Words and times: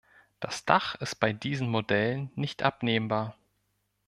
Das 0.39 0.65
Dach 0.65 0.95
ist 0.95 1.19
bei 1.19 1.31
diesen 1.31 1.69
Modellen 1.69 2.31
nicht 2.33 2.63
abnehmbar. 2.63 3.37